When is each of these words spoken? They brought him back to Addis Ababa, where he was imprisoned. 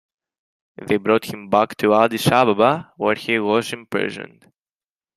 They 0.81 0.97
brought 0.97 1.25
him 1.25 1.51
back 1.51 1.77
to 1.77 1.93
Addis 1.93 2.25
Ababa, 2.31 2.91
where 2.97 3.13
he 3.13 3.37
was 3.37 3.71
imprisoned. 3.71 4.51